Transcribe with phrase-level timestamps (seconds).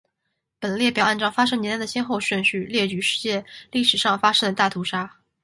[0.57, 5.17] 本列表按照发生年代的先后顺序列举世界历史上发生的大屠杀。